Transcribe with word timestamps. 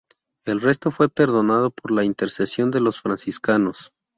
El 0.45 0.61
resto 0.61 0.89
fue 0.89 1.09
perdonado 1.09 1.69
por 1.69 1.91
la 1.91 2.03
intercesión 2.03 2.71
de 2.71 2.79
los 2.79 2.99
franciscanos. 2.99 3.93